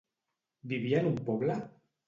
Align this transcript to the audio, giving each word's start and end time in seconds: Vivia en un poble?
Vivia 0.71 1.03
en 1.03 1.11
un 1.11 1.21
poble? 1.31 1.61